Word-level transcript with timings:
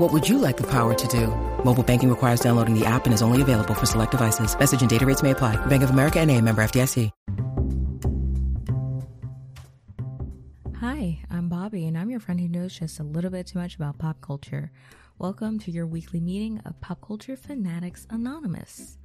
What 0.00 0.14
would 0.14 0.26
you 0.26 0.38
like 0.38 0.56
the 0.56 0.66
power 0.66 0.94
to 0.94 1.08
do? 1.08 1.26
Mobile 1.62 1.82
banking 1.82 2.08
requires 2.08 2.40
downloading 2.40 2.72
the 2.72 2.86
app 2.86 3.04
and 3.04 3.12
is 3.12 3.20
only 3.20 3.42
available 3.42 3.74
for 3.74 3.84
select 3.84 4.12
devices. 4.12 4.58
Message 4.58 4.80
and 4.80 4.88
data 4.88 5.04
rates 5.04 5.22
may 5.22 5.32
apply. 5.32 5.56
Bank 5.66 5.82
of 5.82 5.90
America 5.90 6.18
and 6.20 6.30
a 6.30 6.40
member 6.40 6.62
FDIC. 6.62 7.10
Hi, 10.80 11.20
I'm 11.30 11.50
Bobbi, 11.50 11.86
and 11.86 11.98
I'm 11.98 12.08
your 12.08 12.18
friend 12.18 12.40
who 12.40 12.48
knows 12.48 12.78
just 12.78 12.98
a 12.98 13.02
little 13.02 13.28
bit 13.28 13.48
too 13.48 13.58
much 13.58 13.76
about 13.76 13.98
pop 13.98 14.22
culture. 14.22 14.72
Welcome 15.18 15.58
to 15.58 15.70
your 15.70 15.86
weekly 15.86 16.20
meeting 16.20 16.62
of 16.64 16.80
Pop 16.80 17.02
Culture 17.06 17.36
Fanatics 17.36 18.06
Anonymous. 18.08 18.96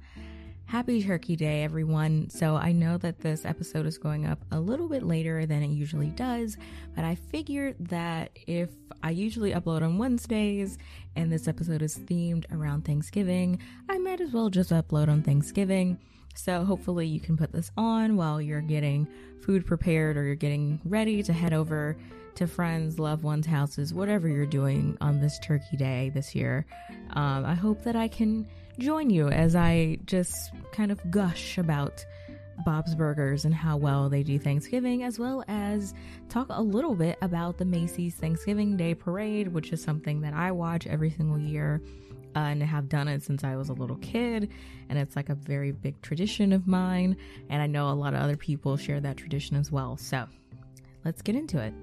Happy 0.68 1.00
Turkey 1.00 1.36
Day, 1.36 1.62
everyone. 1.62 2.28
So, 2.28 2.56
I 2.56 2.72
know 2.72 2.98
that 2.98 3.20
this 3.20 3.44
episode 3.44 3.86
is 3.86 3.98
going 3.98 4.26
up 4.26 4.44
a 4.50 4.58
little 4.58 4.88
bit 4.88 5.04
later 5.04 5.46
than 5.46 5.62
it 5.62 5.68
usually 5.68 6.08
does, 6.08 6.56
but 6.96 7.04
I 7.04 7.14
figured 7.14 7.76
that 7.88 8.36
if 8.48 8.70
I 9.00 9.10
usually 9.10 9.52
upload 9.52 9.82
on 9.82 9.96
Wednesdays 9.96 10.76
and 11.14 11.30
this 11.30 11.46
episode 11.46 11.82
is 11.82 11.96
themed 11.96 12.52
around 12.52 12.84
Thanksgiving, 12.84 13.60
I 13.88 13.98
might 13.98 14.20
as 14.20 14.32
well 14.32 14.50
just 14.50 14.70
upload 14.70 15.08
on 15.08 15.22
Thanksgiving. 15.22 16.00
So, 16.34 16.64
hopefully, 16.64 17.06
you 17.06 17.20
can 17.20 17.36
put 17.36 17.52
this 17.52 17.70
on 17.76 18.16
while 18.16 18.42
you're 18.42 18.60
getting 18.60 19.06
food 19.42 19.66
prepared 19.66 20.16
or 20.16 20.24
you're 20.24 20.34
getting 20.34 20.80
ready 20.84 21.22
to 21.22 21.32
head 21.32 21.52
over 21.52 21.96
to 22.34 22.48
friends, 22.48 22.98
loved 22.98 23.22
ones' 23.22 23.46
houses, 23.46 23.94
whatever 23.94 24.26
you're 24.26 24.44
doing 24.44 24.98
on 25.00 25.20
this 25.20 25.38
Turkey 25.38 25.76
Day 25.76 26.10
this 26.12 26.34
year. 26.34 26.66
Um, 27.10 27.44
I 27.44 27.54
hope 27.54 27.84
that 27.84 27.94
I 27.94 28.08
can 28.08 28.48
join 28.78 29.10
you 29.10 29.28
as 29.28 29.54
I 29.54 29.98
just 30.04 30.34
kind 30.72 30.90
of 30.90 31.10
gush 31.10 31.58
about 31.58 32.04
Bob's 32.64 32.94
Burgers 32.94 33.44
and 33.44 33.54
how 33.54 33.76
well 33.76 34.08
they 34.08 34.22
do 34.22 34.38
Thanksgiving, 34.38 35.02
as 35.02 35.18
well 35.18 35.44
as 35.48 35.94
talk 36.28 36.46
a 36.50 36.62
little 36.62 36.94
bit 36.94 37.18
about 37.22 37.58
the 37.58 37.64
Macy's 37.64 38.14
Thanksgiving 38.14 38.76
Day 38.76 38.94
Parade, 38.94 39.48
which 39.48 39.72
is 39.72 39.82
something 39.82 40.20
that 40.22 40.34
I 40.34 40.52
watch 40.52 40.86
every 40.86 41.10
single 41.10 41.38
year 41.38 41.82
uh, 42.34 42.40
and 42.40 42.62
have 42.62 42.88
done 42.88 43.08
it 43.08 43.22
since 43.22 43.44
I 43.44 43.56
was 43.56 43.68
a 43.68 43.74
little 43.74 43.96
kid. 43.96 44.50
And 44.88 44.98
it's 44.98 45.16
like 45.16 45.28
a 45.28 45.34
very 45.34 45.72
big 45.72 46.00
tradition 46.02 46.52
of 46.52 46.66
mine. 46.66 47.16
And 47.48 47.62
I 47.62 47.66
know 47.66 47.90
a 47.90 47.92
lot 47.92 48.14
of 48.14 48.20
other 48.20 48.36
people 48.36 48.76
share 48.76 49.00
that 49.00 49.16
tradition 49.16 49.56
as 49.56 49.70
well. 49.70 49.96
So 49.96 50.26
let's 51.04 51.22
get 51.22 51.34
into 51.34 51.58
it. 51.58 51.74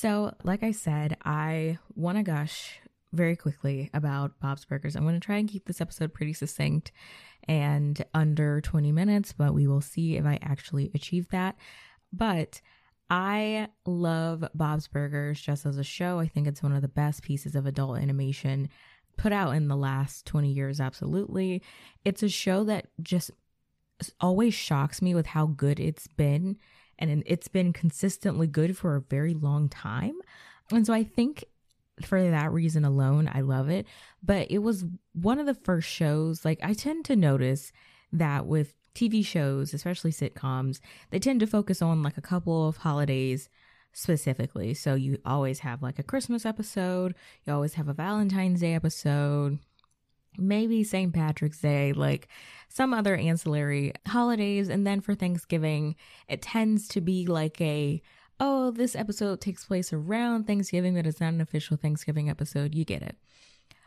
So, 0.00 0.32
like 0.44 0.62
I 0.62 0.70
said, 0.70 1.18
I 1.26 1.76
want 1.94 2.16
to 2.16 2.22
gush 2.22 2.80
very 3.12 3.36
quickly 3.36 3.90
about 3.92 4.40
Bob's 4.40 4.64
Burgers. 4.64 4.96
I'm 4.96 5.02
going 5.02 5.20
to 5.20 5.20
try 5.20 5.36
and 5.36 5.46
keep 5.46 5.66
this 5.66 5.82
episode 5.82 6.14
pretty 6.14 6.32
succinct 6.32 6.90
and 7.46 8.02
under 8.14 8.62
20 8.62 8.92
minutes, 8.92 9.34
but 9.34 9.52
we 9.52 9.66
will 9.66 9.82
see 9.82 10.16
if 10.16 10.24
I 10.24 10.38
actually 10.40 10.90
achieve 10.94 11.28
that. 11.32 11.56
But 12.14 12.62
I 13.10 13.68
love 13.84 14.42
Bob's 14.54 14.88
Burgers 14.88 15.38
just 15.38 15.66
as 15.66 15.76
a 15.76 15.84
show. 15.84 16.18
I 16.18 16.28
think 16.28 16.46
it's 16.46 16.62
one 16.62 16.72
of 16.72 16.80
the 16.80 16.88
best 16.88 17.22
pieces 17.22 17.54
of 17.54 17.66
adult 17.66 17.98
animation 17.98 18.70
put 19.18 19.34
out 19.34 19.50
in 19.50 19.68
the 19.68 19.76
last 19.76 20.24
20 20.24 20.50
years, 20.50 20.80
absolutely. 20.80 21.60
It's 22.06 22.22
a 22.22 22.30
show 22.30 22.64
that 22.64 22.86
just 23.02 23.32
always 24.18 24.54
shocks 24.54 25.02
me 25.02 25.14
with 25.14 25.26
how 25.26 25.44
good 25.44 25.78
it's 25.78 26.06
been 26.06 26.56
and 27.00 27.22
it's 27.26 27.48
been 27.48 27.72
consistently 27.72 28.46
good 28.46 28.76
for 28.76 28.96
a 28.96 29.00
very 29.00 29.34
long 29.34 29.68
time. 29.68 30.14
And 30.70 30.86
so 30.86 30.92
I 30.92 31.02
think 31.02 31.44
for 32.04 32.30
that 32.30 32.52
reason 32.52 32.84
alone, 32.84 33.30
I 33.32 33.40
love 33.40 33.68
it. 33.68 33.86
But 34.22 34.50
it 34.50 34.58
was 34.58 34.84
one 35.12 35.38
of 35.38 35.46
the 35.46 35.54
first 35.54 35.88
shows, 35.88 36.44
like, 36.44 36.60
I 36.62 36.74
tend 36.74 37.04
to 37.06 37.16
notice 37.16 37.72
that 38.12 38.46
with 38.46 38.74
TV 38.94 39.24
shows, 39.24 39.72
especially 39.72 40.12
sitcoms, 40.12 40.80
they 41.10 41.18
tend 41.18 41.40
to 41.40 41.46
focus 41.46 41.80
on 41.80 42.02
like 42.02 42.16
a 42.16 42.22
couple 42.22 42.66
of 42.66 42.78
holidays 42.78 43.48
specifically. 43.92 44.74
So 44.74 44.94
you 44.94 45.18
always 45.24 45.60
have 45.60 45.82
like 45.82 45.98
a 45.98 46.04
Christmas 46.04 46.44
episode, 46.46 47.14
you 47.44 47.52
always 47.52 47.74
have 47.74 47.88
a 47.88 47.94
Valentine's 47.94 48.60
Day 48.60 48.74
episode, 48.74 49.58
maybe 50.40 50.84
St. 50.84 51.12
Patrick's 51.12 51.60
Day, 51.60 51.92
like 51.92 52.28
some 52.68 52.94
other 52.94 53.16
ancillary 53.16 53.92
holidays. 54.06 54.68
And 54.68 54.86
then 54.86 55.00
for 55.00 55.14
Thanksgiving, 55.14 55.96
it 56.28 56.42
tends 56.42 56.88
to 56.88 57.00
be 57.00 57.26
like 57.26 57.60
a, 57.60 58.02
oh, 58.38 58.70
this 58.70 58.96
episode 58.96 59.40
takes 59.40 59.64
place 59.64 59.92
around 59.92 60.46
Thanksgiving, 60.46 60.94
but 60.94 61.06
it's 61.06 61.20
not 61.20 61.34
an 61.34 61.40
official 61.40 61.76
Thanksgiving 61.76 62.30
episode. 62.30 62.74
You 62.74 62.84
get 62.84 63.02
it. 63.02 63.16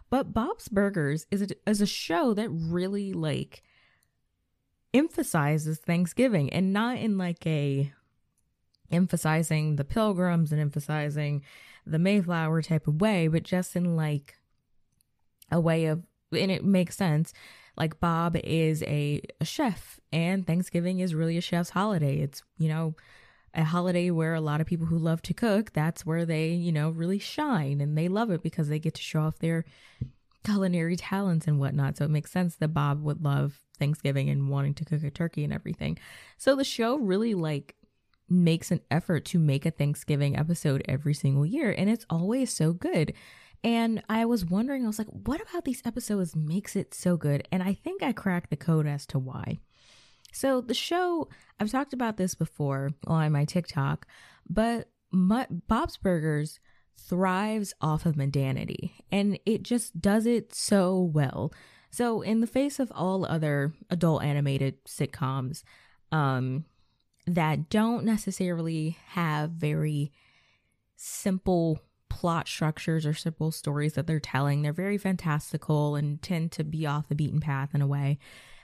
But 0.09 0.33
Bob's 0.33 0.67
Burgers 0.67 1.25
is 1.31 1.41
a, 1.41 1.47
is 1.67 1.81
a 1.81 1.87
show 1.87 2.33
that 2.35 2.49
really 2.49 3.13
like 3.13 3.63
emphasizes 4.93 5.79
Thanksgiving 5.79 6.51
and 6.53 6.71
not 6.71 6.97
in 6.97 7.17
like 7.17 7.45
a 7.47 7.91
emphasizing 8.91 9.75
the 9.75 9.83
pilgrims 9.83 10.51
and 10.51 10.61
emphasizing 10.61 11.41
the 11.85 11.99
Mayflower 11.99 12.61
type 12.61 12.87
of 12.87 13.01
way, 13.01 13.27
but 13.27 13.43
just 13.43 13.75
in 13.75 13.95
like 13.95 14.35
a 15.51 15.59
way 15.59 15.85
of 15.85 16.03
and 16.35 16.51
it 16.51 16.63
makes 16.63 16.97
sense. 16.97 17.33
Like 17.75 17.99
Bob 17.99 18.37
is 18.43 18.83
a, 18.83 19.21
a 19.41 19.45
chef, 19.45 19.99
and 20.11 20.45
Thanksgiving 20.45 20.99
is 20.99 21.15
really 21.15 21.37
a 21.37 21.41
chef's 21.41 21.71
holiday. 21.71 22.19
It's, 22.19 22.43
you 22.57 22.69
know, 22.69 22.95
a 23.53 23.63
holiday 23.63 24.09
where 24.09 24.33
a 24.33 24.41
lot 24.41 24.61
of 24.61 24.67
people 24.67 24.87
who 24.87 24.97
love 24.97 25.21
to 25.23 25.33
cook, 25.33 25.73
that's 25.73 26.05
where 26.05 26.25
they, 26.25 26.49
you 26.49 26.71
know, 26.71 26.89
really 26.89 27.19
shine 27.19 27.81
and 27.81 27.97
they 27.97 28.07
love 28.07 28.31
it 28.31 28.41
because 28.41 28.67
they 28.67 28.79
get 28.79 28.95
to 28.95 29.01
show 29.01 29.21
off 29.21 29.39
their 29.39 29.63
culinary 30.43 30.95
talents 30.95 31.47
and 31.47 31.59
whatnot. 31.59 31.97
So 31.97 32.05
it 32.05 32.11
makes 32.11 32.31
sense 32.31 32.55
that 32.55 32.69
Bob 32.69 33.03
would 33.03 33.23
love 33.23 33.59
Thanksgiving 33.77 34.29
and 34.29 34.49
wanting 34.49 34.73
to 34.75 34.85
cook 34.85 35.03
a 35.03 35.11
turkey 35.11 35.43
and 35.43 35.53
everything. 35.53 35.97
So 36.37 36.55
the 36.55 36.63
show 36.63 36.97
really 36.97 37.33
like 37.33 37.75
makes 38.27 38.71
an 38.71 38.81
effort 38.89 39.25
to 39.25 39.39
make 39.39 39.65
a 39.65 39.71
Thanksgiving 39.71 40.35
episode 40.35 40.83
every 40.87 41.13
single 41.13 41.45
year 41.45 41.73
and 41.77 41.89
it's 41.89 42.05
always 42.09 42.51
so 42.51 42.73
good. 42.73 43.13
And 43.63 44.03
I 44.09 44.25
was 44.25 44.45
wondering, 44.45 44.83
I 44.83 44.87
was 44.87 44.99
like, 44.99 45.07
what 45.07 45.41
about 45.41 45.63
these 45.63 45.81
episodes 45.85 46.35
makes 46.35 46.75
it 46.75 46.93
so 46.93 47.15
good? 47.15 47.47
And 47.51 47.63
I 47.63 47.73
think 47.73 48.03
I 48.03 48.11
cracked 48.11 48.49
the 48.49 48.57
code 48.57 48.85
as 48.87 49.05
to 49.07 49.19
why. 49.19 49.59
So 50.33 50.61
the 50.61 50.73
show, 50.73 51.29
I've 51.59 51.71
talked 51.71 51.93
about 51.93 52.17
this 52.17 52.35
before 52.35 52.91
on 53.07 53.31
my 53.31 53.45
TikTok, 53.45 54.07
but 54.49 54.89
my, 55.11 55.47
Bob's 55.67 55.95
Burgers 55.95 56.59
thrives 56.97 57.73
off 57.81 58.05
of 58.05 58.15
mundanity 58.15 58.91
and 59.11 59.39
it 59.45 59.63
just 59.63 59.99
does 60.01 60.25
it 60.25 60.53
so 60.53 60.99
well. 60.99 61.53
So 61.91 62.21
in 62.21 62.41
the 62.41 62.47
face 62.47 62.79
of 62.79 62.91
all 62.93 63.25
other 63.25 63.73
adult 63.89 64.23
animated 64.23 64.83
sitcoms 64.85 65.63
um 66.11 66.65
that 67.25 67.69
don't 67.69 68.03
necessarily 68.03 68.97
have 69.09 69.51
very 69.51 70.11
simple 70.95 71.79
plot 72.13 72.47
structures 72.47 73.07
or 73.07 73.13
simple 73.15 73.51
stories 73.51 73.93
that 73.93 74.05
they're 74.05 74.19
telling. 74.19 74.61
They're 74.61 74.71
very 74.71 74.99
fantastical 74.99 75.95
and 75.95 76.21
tend 76.21 76.51
to 76.51 76.63
be 76.63 76.85
off 76.85 77.09
the 77.09 77.15
beaten 77.15 77.39
path 77.39 77.73
in 77.73 77.81
a 77.81 77.87
way. 77.87 78.19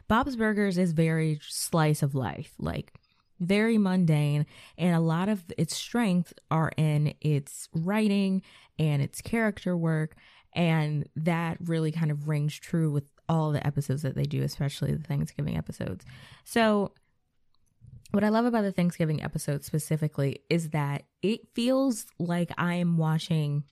Bob's 0.07 0.35
Burgers 0.35 0.77
is 0.77 0.91
very 0.91 1.39
slice 1.41 2.03
of 2.03 2.13
life, 2.13 2.53
like 2.59 2.93
very 3.39 3.79
mundane, 3.79 4.45
and 4.77 4.95
a 4.95 4.99
lot 4.99 5.29
of 5.29 5.43
its 5.57 5.75
strengths 5.75 6.31
are 6.51 6.71
in 6.77 7.15
its 7.21 7.69
writing 7.73 8.43
and 8.77 9.01
its 9.01 9.19
character 9.19 9.75
work, 9.75 10.15
and 10.53 11.09
that 11.15 11.57
really 11.59 11.91
kind 11.91 12.11
of 12.11 12.27
rings 12.27 12.53
true 12.55 12.91
with 12.91 13.09
all 13.27 13.51
the 13.51 13.65
episodes 13.65 14.03
that 14.03 14.13
they 14.13 14.25
do, 14.25 14.43
especially 14.43 14.93
the 14.93 15.03
Thanksgiving 15.03 15.57
episodes. 15.57 16.05
So 16.43 16.91
what 18.11 18.23
I 18.23 18.29
love 18.29 18.45
about 18.45 18.63
the 18.63 18.71
Thanksgiving 18.71 19.21
episode 19.21 19.63
specifically 19.63 20.41
is 20.49 20.69
that 20.69 21.03
it 21.21 21.41
feels 21.53 22.07
like 22.17 22.51
I 22.57 22.75
am 22.75 22.97
watching 22.97 23.63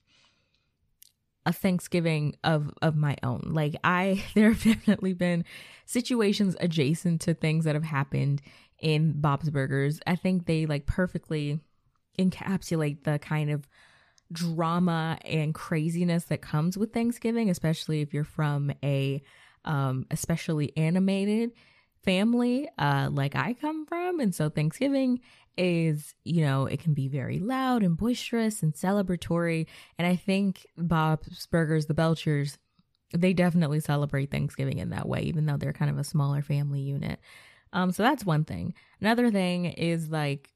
a 1.44 1.52
Thanksgiving 1.52 2.36
of 2.44 2.70
of 2.82 2.94
my 2.94 3.16
own. 3.22 3.50
Like 3.52 3.76
I 3.82 4.22
there 4.34 4.52
have 4.52 4.62
definitely 4.62 5.14
been 5.14 5.44
situations 5.86 6.56
adjacent 6.60 7.22
to 7.22 7.34
things 7.34 7.64
that 7.64 7.74
have 7.74 7.84
happened 7.84 8.42
in 8.78 9.20
Bob's 9.20 9.50
Burgers. 9.50 9.98
I 10.06 10.14
think 10.14 10.46
they 10.46 10.66
like 10.66 10.86
perfectly 10.86 11.60
encapsulate 12.18 13.04
the 13.04 13.18
kind 13.18 13.50
of 13.50 13.66
drama 14.30 15.18
and 15.24 15.54
craziness 15.54 16.24
that 16.24 16.42
comes 16.42 16.76
with 16.76 16.92
Thanksgiving, 16.92 17.48
especially 17.48 18.02
if 18.02 18.12
you're 18.12 18.24
from 18.24 18.70
a 18.84 19.22
um 19.64 20.06
especially 20.10 20.76
animated 20.76 21.50
family 22.02 22.68
uh 22.78 23.08
like 23.10 23.34
I 23.34 23.54
come 23.54 23.84
from 23.86 24.20
and 24.20 24.34
so 24.34 24.48
Thanksgiving 24.48 25.20
is, 25.58 26.14
you 26.24 26.42
know, 26.42 26.66
it 26.66 26.78
can 26.80 26.94
be 26.94 27.08
very 27.08 27.40
loud 27.40 27.82
and 27.82 27.96
boisterous 27.96 28.62
and 28.62 28.72
celebratory. 28.72 29.66
And 29.98 30.06
I 30.06 30.14
think 30.14 30.66
Bob's 30.78 31.46
Burgers, 31.46 31.86
the 31.86 31.94
Belchers, 31.94 32.56
they 33.12 33.32
definitely 33.32 33.80
celebrate 33.80 34.30
Thanksgiving 34.30 34.78
in 34.78 34.90
that 34.90 35.08
way, 35.08 35.22
even 35.22 35.46
though 35.46 35.56
they're 35.56 35.72
kind 35.72 35.90
of 35.90 35.98
a 35.98 36.04
smaller 36.04 36.42
family 36.42 36.80
unit. 36.80 37.18
Um, 37.72 37.90
so 37.90 38.02
that's 38.02 38.24
one 38.24 38.44
thing. 38.44 38.74
Another 39.00 39.30
thing 39.30 39.66
is 39.66 40.10
like 40.10 40.50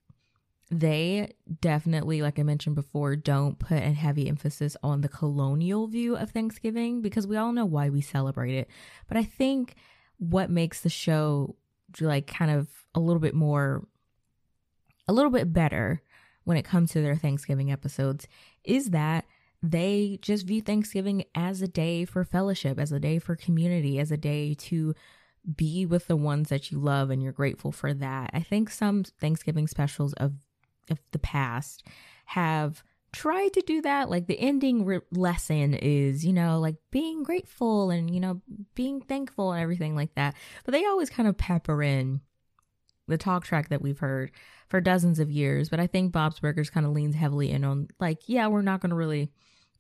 they 0.70 1.34
definitely, 1.60 2.22
like 2.22 2.38
I 2.38 2.44
mentioned 2.44 2.76
before, 2.76 3.16
don't 3.16 3.58
put 3.58 3.78
a 3.78 3.90
heavy 3.90 4.28
emphasis 4.28 4.76
on 4.82 5.00
the 5.00 5.08
colonial 5.08 5.88
view 5.88 6.16
of 6.16 6.30
Thanksgiving 6.30 7.02
because 7.02 7.26
we 7.26 7.36
all 7.36 7.52
know 7.52 7.66
why 7.66 7.90
we 7.90 8.00
celebrate 8.00 8.54
it. 8.54 8.70
But 9.08 9.16
I 9.16 9.24
think 9.24 9.74
what 10.18 10.50
makes 10.50 10.80
the 10.80 10.88
show 10.88 11.56
like 12.00 12.26
kind 12.26 12.50
of 12.50 12.68
a 12.94 13.00
little 13.00 13.20
bit 13.20 13.34
more 13.34 13.86
a 15.08 15.12
little 15.12 15.30
bit 15.30 15.52
better 15.52 16.02
when 16.44 16.56
it 16.56 16.64
comes 16.64 16.92
to 16.92 17.02
their 17.02 17.16
Thanksgiving 17.16 17.70
episodes 17.70 18.26
is 18.64 18.90
that 18.90 19.24
they 19.62 20.18
just 20.22 20.46
view 20.46 20.60
Thanksgiving 20.60 21.24
as 21.34 21.62
a 21.62 21.68
day 21.68 22.04
for 22.04 22.24
fellowship, 22.24 22.78
as 22.78 22.90
a 22.90 22.98
day 22.98 23.18
for 23.18 23.36
community, 23.36 23.98
as 24.00 24.10
a 24.10 24.16
day 24.16 24.54
to 24.54 24.94
be 25.56 25.86
with 25.86 26.08
the 26.08 26.16
ones 26.16 26.48
that 26.48 26.70
you 26.70 26.78
love 26.78 27.10
and 27.10 27.22
you're 27.22 27.32
grateful 27.32 27.72
for 27.72 27.94
that. 27.94 28.30
I 28.32 28.40
think 28.40 28.70
some 28.70 29.04
Thanksgiving 29.04 29.68
specials 29.68 30.12
of 30.14 30.34
of 30.90 30.98
the 31.12 31.18
past 31.18 31.84
have 32.26 32.82
tried 33.12 33.52
to 33.52 33.60
do 33.62 33.82
that 33.82 34.08
like 34.08 34.26
the 34.26 34.40
ending 34.40 34.84
re- 34.84 35.00
lesson 35.10 35.74
is 35.74 36.24
you 36.24 36.32
know 36.32 36.58
like 36.58 36.76
being 36.90 37.22
grateful 37.22 37.90
and 37.90 38.12
you 38.12 38.18
know 38.18 38.40
being 38.74 39.00
thankful 39.02 39.52
and 39.52 39.62
everything 39.62 39.94
like 39.94 40.14
that 40.14 40.34
but 40.64 40.72
they 40.72 40.84
always 40.86 41.10
kind 41.10 41.28
of 41.28 41.36
pepper 41.36 41.82
in 41.82 42.20
the 43.08 43.18
talk 43.18 43.44
track 43.44 43.68
that 43.68 43.82
we've 43.82 43.98
heard 43.98 44.30
for 44.68 44.80
dozens 44.80 45.18
of 45.18 45.30
years. 45.30 45.68
But 45.68 45.80
I 45.80 45.86
think 45.86 46.12
Bob's 46.12 46.40
Burgers 46.40 46.70
kind 46.70 46.86
of 46.86 46.92
leans 46.92 47.14
heavily 47.14 47.50
in 47.50 47.64
on 47.64 47.88
like, 48.00 48.22
yeah, 48.26 48.46
we're 48.48 48.62
not 48.62 48.80
going 48.80 48.90
to 48.90 48.96
really 48.96 49.30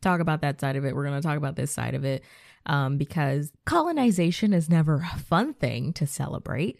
talk 0.00 0.20
about 0.20 0.42
that 0.42 0.60
side 0.60 0.76
of 0.76 0.84
it. 0.84 0.94
We're 0.94 1.06
going 1.06 1.20
to 1.20 1.26
talk 1.26 1.36
about 1.36 1.56
this 1.56 1.72
side 1.72 1.94
of 1.94 2.04
it 2.04 2.22
um, 2.66 2.98
because 2.98 3.52
colonization 3.64 4.52
is 4.52 4.68
never 4.68 4.96
a 4.96 5.18
fun 5.18 5.54
thing 5.54 5.92
to 5.94 6.06
celebrate. 6.06 6.78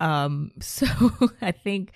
Um, 0.00 0.50
so 0.60 0.86
I 1.40 1.52
think 1.52 1.92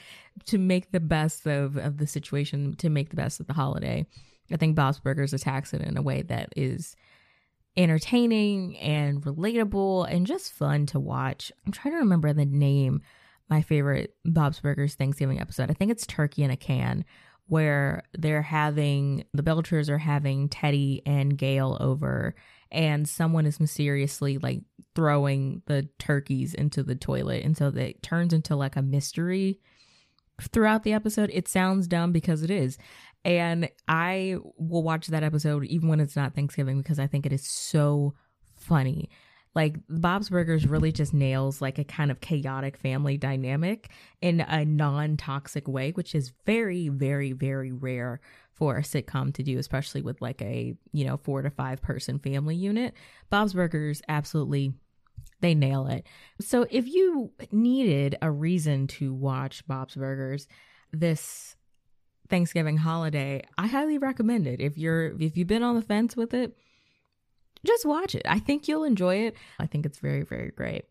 to 0.47 0.59
make 0.59 0.93
the 0.93 1.01
best 1.01 1.47
of, 1.47 1.77
of 1.77 1.99
the 1.99 2.07
situation, 2.07 2.77
to 2.77 2.89
make 2.89 3.11
the 3.11 3.17
best 3.17 3.41
of 3.41 3.47
the 3.47 3.53
holiday, 3.53 4.07
I 4.51 4.57
think 4.57 4.77
Bob's 4.77 5.01
Burgers 5.01 5.33
attacks 5.33 5.73
it 5.73 5.81
in 5.81 5.97
a 5.97 6.03
way 6.03 6.23
that 6.23 6.51
is 6.57 6.97
entertaining 7.77 8.77
and 8.79 9.23
relatable 9.23 10.07
and 10.11 10.27
just 10.27 10.53
fun 10.53 10.87
to 10.87 11.01
watch. 11.01 11.51
I'm 11.67 11.73
trying 11.73 11.95
to 11.95 11.99
remember 11.99 12.33
the 12.33 12.45
name 12.45 13.03
my 13.51 13.63
favorite 13.63 14.15
Bob's 14.25 14.61
Burgers 14.61 14.95
Thanksgiving 14.95 15.41
episode. 15.41 15.71
I 15.71 15.75
think 15.75 15.91
it's 15.91 16.07
Turkey 16.07 16.43
in 16.43 16.51
a 16.51 16.57
Can, 16.57 17.05
where 17.47 18.03
they're 18.17 18.43
having 18.43 19.25
the 19.35 19.43
Belchers 19.43 19.91
are 19.91 19.99
having 19.99 20.49
Teddy 20.49 21.03
and 21.05 21.37
Gayle 21.37 21.77
over, 21.81 22.35
and 22.75 23.09
someone 23.09 23.47
is 23.47 23.61
mysteriously 23.61 24.39
like 24.39 24.63
throwing 24.95 25.63
the 25.67 25.89
turkeys 25.99 26.53
into 26.53 26.83
the 26.83 26.97
toilet. 26.97 27.45
And 27.45 27.57
so 27.57 27.69
it 27.69 28.03
turns 28.03 28.33
into 28.33 28.57
like 28.57 28.77
a 28.77 28.83
mystery 28.83 29.61
throughout 30.43 30.83
the 30.83 30.93
episode. 30.93 31.31
It 31.33 31.49
sounds 31.49 31.87
dumb 31.87 32.13
because 32.13 32.43
it 32.43 32.51
is. 32.51 32.77
And 33.25 33.71
I 33.89 34.37
will 34.59 34.83
watch 34.83 35.07
that 35.07 35.23
episode 35.23 35.65
even 35.65 35.89
when 35.89 36.01
it's 36.01 36.17
not 36.17 36.35
Thanksgiving 36.35 36.79
because 36.79 36.99
I 36.99 37.07
think 37.07 37.25
it 37.25 37.33
is 37.33 37.47
so 37.47 38.15
funny. 38.57 39.09
Like 39.55 39.77
Bob's 39.89 40.31
Burgers 40.31 40.67
really 40.67 40.91
just 40.91 41.15
nails 41.15 41.63
like 41.63 41.79
a 41.79 41.85
kind 41.85 42.11
of 42.11 42.21
chaotic 42.21 42.77
family 42.77 43.17
dynamic 43.17 43.89
in 44.21 44.41
a 44.41 44.65
non-toxic 44.65 45.69
way, 45.69 45.93
which 45.93 46.15
is 46.15 46.33
very, 46.45 46.89
very, 46.89 47.33
very 47.33 47.71
rare 47.71 48.21
for 48.55 48.77
a 48.77 48.83
sitcom 48.83 49.35
to 49.35 49.43
do, 49.43 49.59
especially 49.59 50.03
with 50.03 50.21
like 50.23 50.41
a, 50.41 50.75
you 50.93 51.05
know, 51.05 51.17
four 51.17 51.43
to 51.43 51.51
five 51.51 51.83
person 51.83 52.19
family 52.19 52.57
unit. 52.57 52.95
Bob's 53.31 53.55
Burgers 53.55 54.01
absolutely 54.09 54.73
they 55.41 55.55
nail 55.55 55.87
it. 55.87 56.07
So 56.41 56.67
if 56.71 56.87
you 56.87 57.33
needed 57.53 58.17
a 58.23 58.31
reason 58.31 58.87
to 58.89 59.13
watch 59.13 59.67
Bob's 59.67 59.95
Burgers 59.95 60.49
this 60.93 61.57
Thanksgiving 62.29 62.79
holiday, 62.79 63.43
I 63.59 63.67
highly 63.67 63.99
recommend 63.99 64.47
it. 64.47 64.61
If 64.61 64.79
you're 64.79 65.21
if 65.21 65.37
you've 65.37 65.49
been 65.49 65.63
on 65.63 65.75
the 65.75 65.83
fence 65.83 66.17
with 66.17 66.33
it, 66.33 66.57
just 67.67 67.85
watch 67.85 68.15
it. 68.15 68.23
I 68.27 68.39
think 68.39 68.69
you'll 68.69 68.85
enjoy 68.85 69.17
it. 69.17 69.37
I 69.59 69.67
think 69.67 69.87
it's 69.87 69.99
very, 69.99 70.23
very 70.23 70.51
great. 70.51 70.85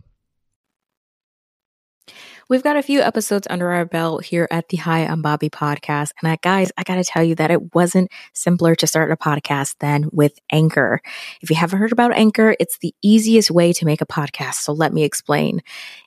We've 2.50 2.63
got 2.63 2.75
a 2.75 2.83
few 2.83 3.01
episodes 3.01 3.47
under 3.50 3.71
our 3.71 3.85
belt 3.85 4.25
here 4.25 4.47
at 4.51 4.69
the 4.69 4.77
Hi 4.77 5.05
I'm 5.05 5.23
Bobbi 5.23 5.50
podcast. 5.50 6.11
And 6.21 6.29
I, 6.29 6.38
guys, 6.41 6.71
I 6.77 6.83
got 6.83 6.95
to 6.95 7.03
tell 7.03 7.23
you 7.23 7.35
that 7.35 7.51
it 7.51 7.73
wasn't 7.73 8.11
simpler 8.33 8.75
to 8.75 8.88
start 8.88 9.11
a 9.11 9.17
podcast 9.17 9.75
than 9.79 10.09
with 10.11 10.38
Anchor. 10.51 11.00
If 11.41 11.50
you 11.50 11.55
haven't 11.55 11.79
heard 11.79 11.91
about 11.91 12.13
Anchor, 12.13 12.55
it's 12.59 12.77
the 12.79 12.94
easiest 13.01 13.51
way 13.51 13.73
to 13.73 13.85
make 13.85 14.01
a 14.01 14.05
podcast. 14.05 14.55
So 14.55 14.73
let 14.73 14.94
me 14.94 15.03
explain. 15.03 15.61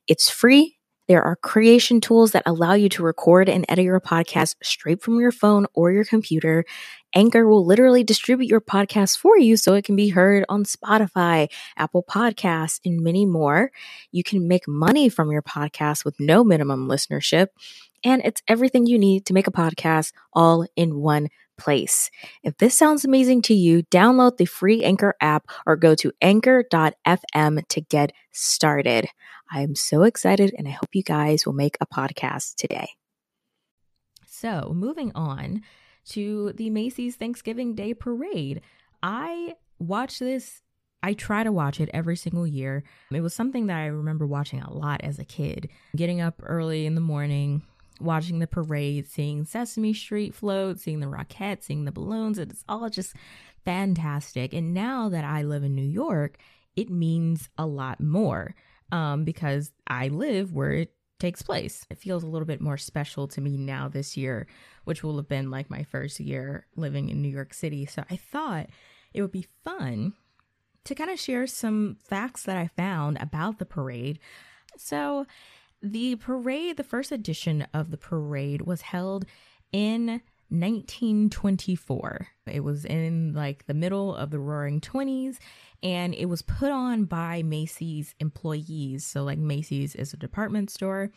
It's 0.07 0.29
free 0.29 0.77
there 1.09 1.23
are 1.23 1.37
creation 1.37 2.01
tools 2.01 2.33
that 2.33 2.43
allow 2.47 2.73
you 2.73 2.89
to 2.91 3.03
record 3.03 3.49
and 3.49 3.65
edit 3.69 3.85
your 3.85 4.01
podcast 4.01 4.57
straight 4.63 5.03
from 5.03 5.21
your 5.21 5.31
phone 5.31 5.67
or 5.73 5.93
your 5.93 6.05
computer. 6.05 6.65
Anchor 7.17 7.49
will 7.49 7.65
literally 7.65 8.05
distribute 8.05 8.51
your 8.51 8.61
podcast 8.61 9.17
for 9.17 9.39
you 9.39 9.57
so 9.57 9.73
it 9.73 9.87
can 9.87 9.97
be 9.97 10.11
heard 10.11 10.45
on 10.51 10.65
Spotify, 10.65 11.51
Apple 11.79 12.03
Podcasts, 12.03 12.79
and 12.85 13.01
many 13.01 13.25
more. 13.25 13.73
You 14.13 14.23
can 14.23 14.47
make 14.47 14.69
money 14.69 15.09
from 15.09 15.33
your 15.33 15.41
podcast 15.41 16.05
with 16.05 16.21
no 16.21 16.45
minimum 16.45 16.89
listenership. 16.89 17.47
And 18.05 18.21
it's 18.23 18.43
everything 18.47 18.85
you 18.85 18.99
need 18.99 19.25
to 19.25 19.33
make 19.33 19.47
a 19.47 19.51
podcast 19.51 20.13
all 20.35 20.67
in 20.77 20.97
one 20.97 21.29
place. 21.57 22.11
If 22.43 22.59
this 22.59 22.77
sounds 22.77 23.07
amazing 23.07 23.41
to 23.43 23.55
you, 23.55 23.83
download 23.85 24.37
the 24.37 24.45
free 24.45 24.85
Anchor 24.85 25.15
app 25.19 25.49
or 25.65 25.75
go 25.75 25.95
to 25.95 26.13
anchor.fm 26.21 27.67
to 27.69 27.81
get 27.81 28.13
started. 28.33 29.09
I 29.51 29.63
am 29.63 29.75
so 29.75 30.03
excited 30.03 30.55
and 30.59 30.69
I 30.69 30.73
hope 30.73 30.91
you 30.93 31.03
guys 31.03 31.47
will 31.47 31.55
make 31.55 31.79
a 31.81 31.87
podcast 31.87 32.57
today. 32.57 32.91
So, 34.27 34.73
moving 34.75 35.13
on 35.15 35.63
to 36.11 36.53
the 36.55 36.71
Macy's 36.71 37.17
Thanksgiving 37.17 37.75
Day 37.75 37.95
Parade. 37.95 38.61
I 39.03 39.57
watch 39.79 40.19
this 40.19 40.63
I 41.03 41.13
try 41.13 41.45
to 41.45 41.53
watch 41.53 41.79
it 41.81 41.89
every 41.95 42.17
single 42.17 42.47
year. 42.47 42.83
It 43.13 43.21
was 43.21 43.33
something 43.33 43.67
that 43.67 43.77
I 43.77 43.87
remember 43.87 44.27
watching 44.27 44.61
a 44.61 44.73
lot 44.73 45.03
as 45.05 45.21
a 45.21 45.25
kid. 45.25 45.69
Getting 45.95 46.21
up 46.21 46.43
early 46.43 46.85
in 46.85 46.97
the 46.97 47.01
morning, 47.01 47.63
watching 48.01 48.41
the 48.41 48.47
parade, 48.49 49.07
seeing 49.09 49.45
Sesame 49.45 49.95
Street 49.95 50.35
float, 50.35 50.81
seeing 50.81 50.99
the 50.99 51.07
Rockettes, 51.07 51.65
seeing 51.65 51.85
the 51.85 51.93
balloons. 51.93 52.41
It's 52.41 52.65
all 52.69 52.89
just 52.91 53.15
fantastic. 53.65 54.53
And 54.53 54.75
now 54.75 55.09
that 55.09 55.25
I 55.25 55.43
live 55.43 55.63
in 55.63 55.77
New 55.77 55.83
York, 55.83 56.39
it 56.75 56.91
means 56.91 57.51
a 57.57 57.67
lot 57.67 58.01
more 58.01 58.55
um, 58.91 59.25
because 59.25 59.73
I 59.87 60.09
live 60.09 60.53
where 60.53 60.73
it 60.73 60.93
takes 61.19 61.43
place. 61.43 61.87
It 61.91 61.99
feels 61.99 62.23
a 62.23 62.27
little 62.27 62.47
bit 62.47 62.61
more 62.61 62.77
special 62.77 63.27
to 63.29 63.41
me 63.41 63.57
now 63.57 63.89
this 63.89 64.17
year, 64.17 64.47
which 64.85 65.03
will 65.03 65.17
have 65.17 65.29
been 65.29 65.51
like 65.51 65.71
my 65.71 65.83
first 65.83 66.21
year 66.21 66.67
living 66.77 67.09
in 67.09 67.23
New 67.23 67.29
York 67.29 67.55
City. 67.55 67.87
So 67.87 68.05
I 68.11 68.17
thought 68.17 68.69
it 69.15 69.23
would 69.23 69.33
be 69.33 69.47
fun 69.65 70.13
to 70.85 70.95
kind 70.95 71.11
of 71.11 71.19
share 71.19 71.47
some 71.47 71.97
facts 72.01 72.45
that 72.45 72.57
I 72.57 72.69
found 72.69 73.19
about 73.21 73.59
the 73.59 73.67
parade. 73.67 74.19
So, 74.77 75.27
the 75.83 76.17
parade, 76.17 76.77
the 76.77 76.83
first 76.85 77.13
edition 77.13 77.67
of 77.75 77.91
the 77.91 77.99
parade 77.99 78.63
was 78.63 78.81
held 78.81 79.27
in 79.73 80.23
1924. 80.49 82.29
It 82.47 82.61
was 82.61 82.85
in 82.85 83.33
like 83.35 83.67
the 83.67 83.75
middle 83.75 84.15
of 84.15 84.31
the 84.31 84.39
roaring 84.39 84.81
20s 84.81 85.39
and 85.83 86.15
it 86.15 86.27
was 86.27 86.43
put 86.43 86.71
on 86.71 87.05
by 87.05 87.43
Macy's 87.43 88.15
employees. 88.21 89.05
So, 89.05 89.23
like, 89.25 89.39
Macy's 89.39 89.95
is 89.95 90.13
a 90.13 90.17
department 90.17 90.71
store. 90.71 91.11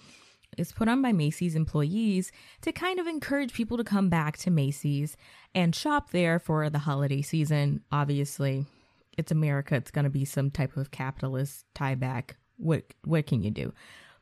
It's 0.57 0.71
put 0.71 0.87
on 0.87 1.01
by 1.01 1.11
Macy's 1.11 1.55
employees 1.55 2.31
to 2.61 2.71
kind 2.71 2.99
of 2.99 3.07
encourage 3.07 3.53
people 3.53 3.77
to 3.77 3.83
come 3.83 4.09
back 4.09 4.37
to 4.39 4.51
Macy's 4.51 5.15
and 5.55 5.75
shop 5.75 6.11
there 6.11 6.39
for 6.39 6.69
the 6.69 6.79
holiday 6.79 7.21
season. 7.21 7.81
Obviously, 7.91 8.65
it's 9.17 9.31
America. 9.31 9.75
It's 9.75 9.91
going 9.91 10.03
to 10.03 10.09
be 10.09 10.25
some 10.25 10.51
type 10.51 10.75
of 10.75 10.91
capitalist 10.91 11.65
tie 11.75 11.95
back. 11.95 12.37
What 12.57 12.83
what 13.05 13.27
can 13.27 13.41
you 13.41 13.51
do? 13.51 13.73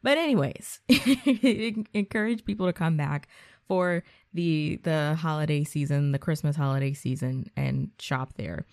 But 0.04 0.18
anyways, 0.18 0.80
encourage 1.94 2.46
people 2.46 2.68
to 2.68 2.74
come 2.74 2.98
back 2.98 3.28
for 3.68 4.04
the 4.34 4.80
the 4.84 5.16
holiday 5.20 5.64
season, 5.64 6.12
the 6.12 6.20
Christmas 6.20 6.56
holiday 6.56 6.94
season 6.94 7.50
and 7.56 7.92
shop 8.00 8.34
there. 8.36 8.66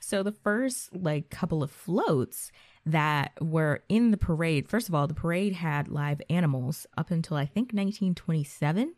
So 0.00 0.22
the 0.22 0.32
first 0.32 0.94
like 0.94 1.30
couple 1.30 1.62
of 1.62 1.70
floats 1.70 2.52
that 2.86 3.32
were 3.40 3.82
in 3.88 4.10
the 4.10 4.16
parade, 4.16 4.68
first 4.68 4.88
of 4.88 4.94
all, 4.94 5.06
the 5.06 5.14
parade 5.14 5.54
had 5.54 5.88
live 5.88 6.20
animals 6.28 6.86
up 6.98 7.10
until 7.10 7.36
I 7.36 7.46
think 7.46 7.72
1927, 7.72 8.94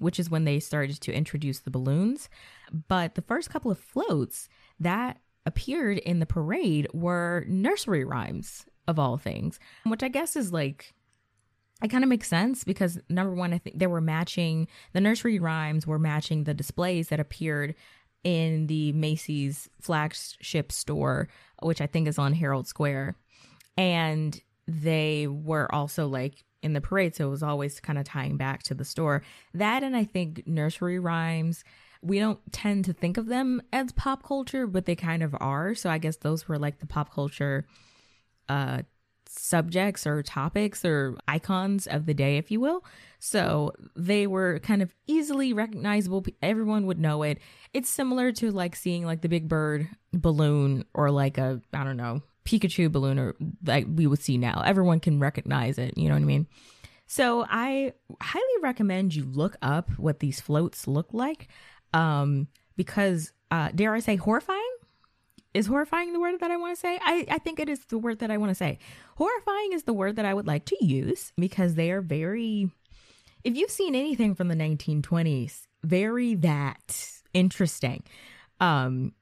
which 0.00 0.18
is 0.18 0.30
when 0.30 0.44
they 0.44 0.58
started 0.58 1.00
to 1.02 1.12
introduce 1.12 1.60
the 1.60 1.70
balloons. 1.70 2.30
But 2.88 3.14
the 3.14 3.22
first 3.22 3.50
couple 3.50 3.70
of 3.70 3.78
floats 3.78 4.48
that 4.80 5.18
appeared 5.44 5.98
in 5.98 6.20
the 6.20 6.26
parade 6.26 6.88
were 6.92 7.44
nursery 7.46 8.04
rhymes 8.04 8.64
of 8.88 8.98
all 8.98 9.18
things, 9.18 9.58
which 9.84 10.02
I 10.02 10.08
guess 10.08 10.36
is 10.36 10.52
like 10.52 10.94
it 11.82 11.88
kind 11.88 12.02
of 12.02 12.08
makes 12.08 12.28
sense 12.28 12.64
because 12.64 12.98
number 13.08 13.34
one, 13.34 13.52
I 13.52 13.58
think 13.58 13.78
they 13.78 13.86
were 13.86 14.00
matching 14.00 14.66
the 14.92 15.00
nursery 15.00 15.38
rhymes 15.38 15.86
were 15.86 15.98
matching 15.98 16.44
the 16.44 16.54
displays 16.54 17.08
that 17.08 17.20
appeared 17.20 17.74
in 18.24 18.66
the 18.66 18.92
Macy's 18.92 19.68
flagship 19.80 20.72
store, 20.72 21.28
which 21.62 21.80
I 21.80 21.86
think 21.86 22.08
is 22.08 22.18
on 22.18 22.32
Herald 22.32 22.66
Square. 22.66 23.16
And 23.76 24.40
they 24.66 25.26
were 25.26 25.72
also 25.72 26.08
like 26.08 26.44
in 26.62 26.72
the 26.72 26.80
parade. 26.80 27.14
So 27.14 27.28
it 27.28 27.30
was 27.30 27.42
always 27.42 27.78
kind 27.78 27.98
of 27.98 28.04
tying 28.04 28.36
back 28.36 28.62
to 28.64 28.74
the 28.74 28.84
store. 28.84 29.22
That 29.52 29.82
and 29.82 29.94
I 29.94 30.04
think 30.04 30.46
nursery 30.46 30.98
rhymes, 30.98 31.62
we 32.02 32.18
don't 32.18 32.40
tend 32.52 32.86
to 32.86 32.92
think 32.94 33.18
of 33.18 33.26
them 33.26 33.62
as 33.72 33.92
pop 33.92 34.22
culture, 34.22 34.66
but 34.66 34.86
they 34.86 34.96
kind 34.96 35.22
of 35.22 35.36
are. 35.38 35.74
So 35.74 35.90
I 35.90 35.98
guess 35.98 36.16
those 36.16 36.48
were 36.48 36.58
like 36.58 36.78
the 36.78 36.86
pop 36.86 37.12
culture 37.12 37.66
uh 38.48 38.82
subjects 39.28 40.06
or 40.06 40.22
topics 40.22 40.84
or 40.84 41.16
icons 41.28 41.86
of 41.86 42.06
the 42.06 42.14
day, 42.14 42.36
if 42.36 42.50
you 42.50 42.60
will. 42.60 42.84
So 43.18 43.72
they 43.94 44.26
were 44.26 44.58
kind 44.60 44.82
of 44.82 44.94
easily 45.06 45.52
recognizable. 45.52 46.24
Everyone 46.42 46.86
would 46.86 46.98
know 46.98 47.22
it. 47.22 47.38
It's 47.72 47.88
similar 47.88 48.32
to 48.32 48.50
like 48.50 48.76
seeing 48.76 49.04
like 49.04 49.22
the 49.22 49.28
Big 49.28 49.48
Bird 49.48 49.88
balloon 50.12 50.84
or 50.94 51.10
like 51.10 51.38
a, 51.38 51.60
I 51.72 51.84
don't 51.84 51.96
know, 51.96 52.22
Pikachu 52.44 52.90
balloon 52.90 53.18
or 53.18 53.34
like 53.64 53.86
we 53.88 54.06
would 54.06 54.22
see 54.22 54.38
now. 54.38 54.62
Everyone 54.64 55.00
can 55.00 55.18
recognize 55.18 55.78
it. 55.78 55.96
You 55.98 56.08
know 56.08 56.14
what 56.14 56.22
I 56.22 56.26
mean? 56.26 56.46
So 57.06 57.46
I 57.48 57.92
highly 58.20 58.44
recommend 58.62 59.14
you 59.14 59.24
look 59.24 59.56
up 59.62 59.90
what 59.96 60.20
these 60.20 60.40
floats 60.40 60.86
look 60.86 61.08
like. 61.12 61.48
Um, 61.94 62.48
because 62.76 63.32
uh, 63.50 63.70
dare 63.74 63.94
I 63.94 64.00
say 64.00 64.16
horrifying? 64.16 64.75
Is 65.56 65.66
horrifying 65.66 66.12
the 66.12 66.20
word 66.20 66.40
that 66.40 66.50
I 66.50 66.56
want 66.58 66.76
to 66.76 66.80
say? 66.80 66.98
I, 67.02 67.24
I 67.30 67.38
think 67.38 67.58
it 67.58 67.68
is 67.68 67.80
the 67.86 67.98
word 67.98 68.18
that 68.18 68.30
I 68.30 68.36
want 68.36 68.50
to 68.50 68.54
say. 68.54 68.78
Horrifying 69.16 69.72
is 69.72 69.84
the 69.84 69.94
word 69.94 70.16
that 70.16 70.26
I 70.26 70.34
would 70.34 70.46
like 70.46 70.66
to 70.66 70.84
use 70.84 71.32
because 71.38 71.74
they 71.74 71.90
are 71.90 72.02
very, 72.02 72.70
if 73.42 73.56
you've 73.56 73.70
seen 73.70 73.94
anything 73.94 74.34
from 74.34 74.48
the 74.48 74.54
1920s, 74.54 75.62
very 75.82 76.34
that 76.34 77.10
interesting. 77.32 78.02
Um, 78.60 79.14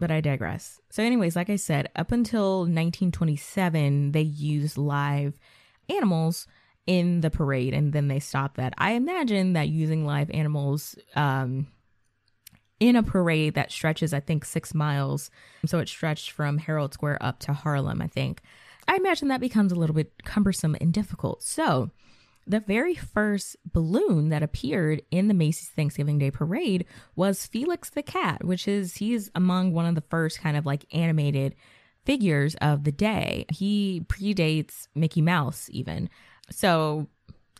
but 0.00 0.10
I 0.10 0.20
digress. 0.20 0.80
So, 0.90 1.02
anyways, 1.02 1.36
like 1.36 1.50
I 1.50 1.56
said, 1.56 1.90
up 1.94 2.10
until 2.12 2.60
1927, 2.60 4.12
they 4.12 4.20
used 4.22 4.78
live 4.78 5.38
animals 5.88 6.46
in 6.86 7.20
the 7.20 7.30
parade 7.30 7.74
and 7.74 7.92
then 7.92 8.08
they 8.08 8.18
stopped 8.18 8.56
that. 8.56 8.74
I 8.78 8.92
imagine 8.92 9.52
that 9.52 9.68
using 9.68 10.04
live 10.04 10.30
animals 10.30 10.96
um, 11.14 11.68
in 12.80 12.96
a 12.96 13.02
parade 13.02 13.54
that 13.54 13.72
stretches, 13.72 14.12
I 14.12 14.20
think, 14.20 14.44
six 14.44 14.74
miles. 14.74 15.30
So 15.66 15.78
it 15.78 15.88
stretched 15.88 16.30
from 16.30 16.58
Herald 16.58 16.94
Square 16.94 17.18
up 17.20 17.40
to 17.40 17.52
Harlem, 17.52 18.00
I 18.00 18.06
think. 18.06 18.40
I 18.86 18.96
imagine 18.96 19.28
that 19.28 19.40
becomes 19.40 19.72
a 19.72 19.76
little 19.76 19.94
bit 19.94 20.24
cumbersome 20.24 20.76
and 20.80 20.92
difficult. 20.92 21.42
So 21.42 21.90
the 22.46 22.60
very 22.60 22.94
first 22.94 23.56
balloon 23.72 24.30
that 24.30 24.42
appeared 24.42 25.02
in 25.10 25.28
the 25.28 25.34
Macy's 25.34 25.68
Thanksgiving 25.68 26.18
Day 26.18 26.30
Parade 26.30 26.86
was 27.14 27.46
Felix 27.46 27.90
the 27.90 28.02
Cat, 28.02 28.44
which 28.44 28.66
is, 28.66 28.96
he 28.96 29.12
is 29.12 29.30
among 29.34 29.72
one 29.72 29.84
of 29.84 29.94
the 29.94 30.04
first 30.08 30.40
kind 30.40 30.56
of 30.56 30.64
like 30.64 30.86
animated 30.92 31.54
figures 32.06 32.54
of 32.62 32.84
the 32.84 32.92
day. 32.92 33.44
He 33.50 34.02
predates 34.06 34.88
Mickey 34.94 35.20
Mouse, 35.20 35.68
even. 35.70 36.08
So 36.50 37.08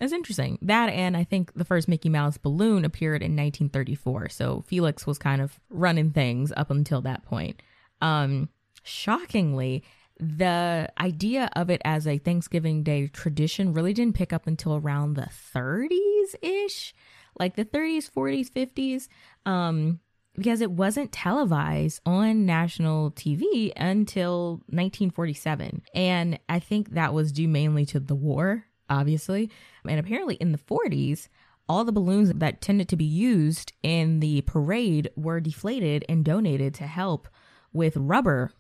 it's 0.01 0.13
interesting. 0.13 0.59
That 0.63 0.91
and 0.91 1.17
I 1.17 1.25
think 1.25 1.53
the 1.55 1.65
first 1.65 1.89
Mickey 1.89 2.09
Mouse 2.09 2.39
balloon 2.39 2.85
appeared 2.85 3.23
in 3.23 3.33
1934. 3.33 4.29
So 4.29 4.65
Felix 4.67 5.07
was 5.07 5.19
kind 5.19 5.43
of 5.43 5.59
running 5.71 6.11
things 6.11 6.53
up 6.57 6.71
until 6.71 7.01
that 7.03 7.25
point. 7.25 7.61
Um, 8.01 8.49
shockingly, 8.83 9.85
the 10.21 10.91
idea 10.99 11.51
of 11.55 11.71
it 11.71 11.81
as 11.85 12.07
a 12.07 12.19
Thanksgiving 12.19 12.83
Day 12.83 13.09
tradition 13.09 13.73
really 13.73 13.93
didn't 13.93 14.17
pick 14.17 14.33
up 14.33 14.47
until 14.47 14.77
around 14.77 15.15
the 15.15 15.29
30s 15.55 16.35
ish, 16.43 16.95
like 17.39 17.57
the 17.57 17.65
30s, 17.65 18.11
40s, 18.11 18.51
50s, 18.51 19.09
um, 19.47 20.01
because 20.35 20.61
it 20.61 20.71
wasn't 20.71 21.13
televised 21.13 22.01
on 22.07 22.47
national 22.47 23.11
TV 23.13 23.73
until 23.77 24.63
1947. 24.69 25.83
And 25.95 26.39
I 26.49 26.61
think 26.61 26.91
that 26.91 27.13
was 27.13 27.33
due 27.33 27.49
mainly 27.49 27.85
to 27.87 28.01
the 28.01 28.15
war 28.15 28.65
obviously. 28.89 29.51
And 29.87 29.99
apparently 29.99 30.37
in 30.37 30.53
the 30.53 30.59
40s, 30.59 31.29
all 31.69 31.85
the 31.85 31.93
balloons 31.93 32.33
that 32.33 32.61
tended 32.61 32.89
to 32.89 32.97
be 32.97 33.05
used 33.05 33.73
in 33.83 34.21
the 34.21 34.41
parade 34.43 35.11
were 35.17 35.41
deflated 35.41 36.05
and 36.09 36.25
donated 36.25 36.75
to 36.75 36.87
help 36.87 37.29
with 37.73 37.97
rubber 37.97 38.53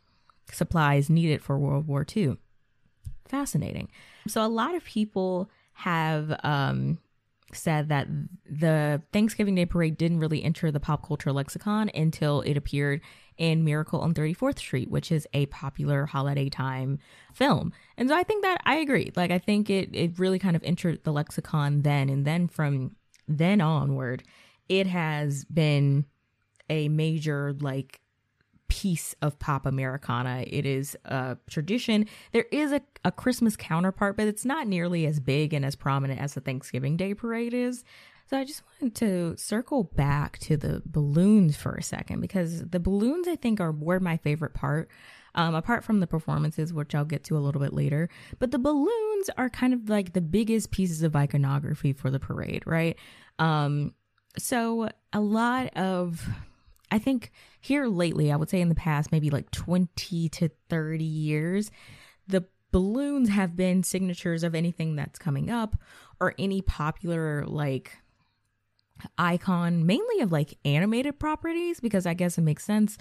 supplies 0.52 1.08
needed 1.08 1.42
for 1.42 1.58
World 1.58 1.86
War 1.86 2.04
II. 2.16 2.36
Fascinating. 3.26 3.88
So, 4.26 4.44
a 4.44 4.48
lot 4.48 4.74
of 4.74 4.84
people 4.84 5.50
have 5.72 6.38
um, 6.42 6.98
said 7.52 7.88
that 7.88 8.08
the 8.48 9.02
Thanksgiving 9.12 9.54
Day 9.54 9.66
parade 9.66 9.96
didn't 9.96 10.20
really 10.20 10.42
enter 10.42 10.70
the 10.70 10.80
pop 10.80 11.06
culture 11.06 11.32
lexicon 11.32 11.90
until 11.94 12.42
it 12.42 12.56
appeared 12.56 13.00
in 13.36 13.64
Miracle 13.64 14.00
on 14.00 14.14
34th 14.14 14.58
Street, 14.58 14.90
which 14.90 15.12
is 15.12 15.26
a 15.32 15.46
popular 15.46 16.06
holiday 16.06 16.48
time 16.48 16.98
film. 17.32 17.72
And 17.96 18.08
so 18.08 18.16
I 18.16 18.22
think 18.24 18.42
that 18.42 18.60
I 18.64 18.76
agree. 18.76 19.12
Like 19.16 19.30
I 19.30 19.38
think 19.38 19.70
it 19.70 19.90
it 19.94 20.18
really 20.18 20.38
kind 20.38 20.56
of 20.56 20.62
entered 20.64 21.04
the 21.04 21.12
lexicon 21.12 21.82
then 21.82 22.08
and 22.08 22.26
then 22.26 22.48
from 22.48 22.96
then 23.28 23.60
onward, 23.60 24.24
it 24.68 24.86
has 24.86 25.44
been 25.44 26.04
a 26.68 26.88
major 26.88 27.54
like 27.60 28.00
piece 28.68 29.14
of 29.22 29.38
pop 29.38 29.66
Americana. 29.66 30.44
It 30.46 30.66
is 30.66 30.96
a 31.04 31.36
tradition. 31.48 32.06
There 32.32 32.46
is 32.52 32.72
a, 32.72 32.80
a 33.04 33.10
Christmas 33.10 33.56
counterpart, 33.56 34.16
but 34.16 34.28
it's 34.28 34.44
not 34.44 34.66
nearly 34.66 35.06
as 35.06 35.20
big 35.20 35.52
and 35.52 35.64
as 35.64 35.74
prominent 35.74 36.20
as 36.20 36.34
the 36.34 36.40
Thanksgiving 36.40 36.96
Day 36.96 37.14
parade 37.14 37.54
is. 37.54 37.84
So 38.28 38.36
I 38.36 38.44
just 38.44 38.62
wanted 38.80 38.94
to 38.96 39.36
circle 39.38 39.84
back 39.84 40.38
to 40.40 40.58
the 40.58 40.82
balloons 40.84 41.56
for 41.56 41.74
a 41.74 41.82
second 41.82 42.20
because 42.20 42.62
the 42.68 42.78
balloons 42.78 43.26
I 43.26 43.36
think 43.36 43.58
are 43.58 43.72
were 43.72 44.00
my 44.00 44.18
favorite 44.18 44.54
part. 44.54 44.90
Um, 45.34 45.54
apart 45.54 45.84
from 45.84 46.00
the 46.00 46.06
performances, 46.06 46.72
which 46.72 46.94
I'll 46.94 47.04
get 47.04 47.22
to 47.24 47.36
a 47.36 47.38
little 47.38 47.60
bit 47.60 47.72
later, 47.72 48.08
but 48.40 48.50
the 48.50 48.58
balloons 48.58 49.30
are 49.36 49.48
kind 49.48 49.72
of 49.72 49.88
like 49.88 50.12
the 50.12 50.22
biggest 50.22 50.72
pieces 50.72 51.02
of 51.02 51.14
iconography 51.14 51.92
for 51.92 52.10
the 52.10 52.18
parade, 52.18 52.64
right? 52.66 52.96
Um, 53.38 53.94
so 54.36 54.88
a 55.12 55.20
lot 55.20 55.76
of 55.76 56.28
I 56.90 56.98
think 56.98 57.30
here 57.60 57.86
lately, 57.86 58.32
I 58.32 58.36
would 58.36 58.50
say 58.50 58.60
in 58.60 58.68
the 58.68 58.74
past, 58.74 59.12
maybe 59.12 59.30
like 59.30 59.50
20 59.50 60.28
to 60.28 60.50
30 60.68 61.04
years, 61.04 61.70
the 62.26 62.44
balloons 62.70 63.28
have 63.30 63.56
been 63.56 63.82
signatures 63.82 64.42
of 64.42 64.54
anything 64.54 64.96
that's 64.96 65.18
coming 65.18 65.50
up 65.50 65.76
or 66.20 66.34
any 66.38 66.62
popular 66.62 67.44
like 67.46 67.98
icon, 69.16 69.86
mainly 69.86 70.20
of 70.20 70.32
like 70.32 70.58
animated 70.64 71.18
properties, 71.18 71.80
because 71.80 72.06
I 72.06 72.14
guess 72.14 72.38
it 72.38 72.42
makes 72.42 72.64
sense. 72.64 72.98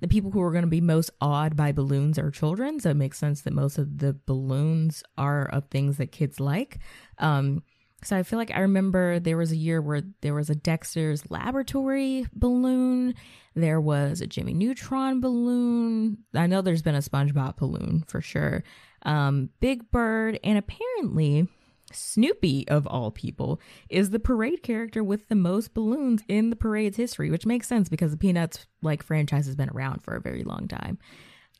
The 0.00 0.08
people 0.08 0.30
who 0.30 0.40
are 0.40 0.52
going 0.52 0.62
to 0.62 0.68
be 0.68 0.80
most 0.80 1.10
awed 1.20 1.56
by 1.56 1.72
balloons 1.72 2.18
are 2.18 2.30
children. 2.30 2.78
So 2.78 2.90
it 2.90 2.96
makes 2.96 3.18
sense 3.18 3.40
that 3.42 3.52
most 3.52 3.78
of 3.78 3.98
the 3.98 4.16
balloons 4.26 5.02
are 5.16 5.46
of 5.46 5.64
things 5.70 5.96
that 5.96 6.12
kids 6.12 6.38
like. 6.38 6.78
Um, 7.18 7.62
so 8.04 8.16
I 8.16 8.22
feel 8.22 8.38
like 8.38 8.52
I 8.52 8.60
remember 8.60 9.18
there 9.18 9.36
was 9.36 9.50
a 9.50 9.56
year 9.56 9.80
where 9.80 10.02
there 10.20 10.34
was 10.34 10.50
a 10.50 10.54
Dexter's 10.54 11.30
Laboratory 11.30 12.26
balloon, 12.32 13.14
there 13.54 13.80
was 13.80 14.20
a 14.20 14.26
Jimmy 14.26 14.54
Neutron 14.54 15.20
balloon. 15.20 16.18
I 16.34 16.46
know 16.46 16.62
there's 16.62 16.82
been 16.82 16.94
a 16.94 16.98
SpongeBob 16.98 17.56
balloon 17.56 18.04
for 18.06 18.20
sure. 18.20 18.62
Um, 19.02 19.50
Big 19.60 19.90
Bird, 19.90 20.38
and 20.44 20.58
apparently 20.58 21.48
Snoopy, 21.92 22.68
of 22.68 22.86
all 22.86 23.10
people, 23.10 23.60
is 23.88 24.10
the 24.10 24.20
parade 24.20 24.62
character 24.62 25.02
with 25.02 25.28
the 25.28 25.34
most 25.34 25.74
balloons 25.74 26.22
in 26.28 26.50
the 26.50 26.56
parade's 26.56 26.96
history, 26.96 27.30
which 27.30 27.46
makes 27.46 27.66
sense 27.66 27.88
because 27.88 28.10
the 28.10 28.16
Peanuts 28.16 28.66
like 28.82 29.02
franchise 29.02 29.46
has 29.46 29.56
been 29.56 29.70
around 29.70 30.02
for 30.02 30.14
a 30.14 30.20
very 30.20 30.44
long 30.44 30.68
time. 30.68 30.98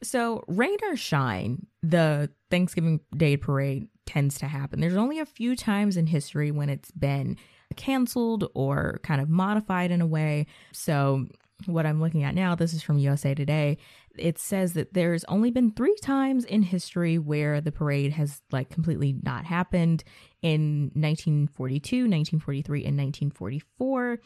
So, 0.03 0.45
rain 0.47 0.77
or 0.89 0.95
shine, 0.95 1.67
the 1.83 2.31
Thanksgiving 2.51 3.01
Day 3.17 3.37
parade 3.37 3.89
tends 4.09 4.39
to 4.39 4.47
happen. 4.47 4.81
There's 4.81 4.97
only 4.97 5.19
a 5.19 5.27
few 5.27 5.55
times 5.55 5.99
in 5.99 6.07
history 6.07 6.51
when 6.51 6.71
it's 6.71 6.91
been 6.91 7.37
canceled 7.77 8.51
or 8.55 9.01
kind 9.03 9.21
of 9.21 9.29
modified 9.29 9.91
in 9.91 10.01
a 10.01 10.07
way. 10.07 10.47
So, 10.73 11.27
what 11.67 11.85
I'm 11.85 12.01
looking 12.01 12.23
at 12.23 12.35
now, 12.35 12.55
this 12.55 12.73
is 12.73 12.83
from 12.83 12.99
USA 12.99 13.35
Today. 13.35 13.77
It 14.17 14.39
says 14.39 14.73
that 14.75 14.95
there's 14.95 15.25
only 15.25 15.51
been 15.51 15.73
three 15.73 15.97
times 16.01 16.45
in 16.45 16.63
history 16.63 17.19
where 17.19 17.61
the 17.61 17.73
parade 17.73 18.13
has 18.13 18.41
like 18.51 18.71
completely 18.71 19.17
not 19.23 19.45
happened 19.45 20.05
in 20.41 20.91
1942, 20.95 21.97
1943, 22.09 22.79
and 22.85 22.97
1944. 22.97 24.21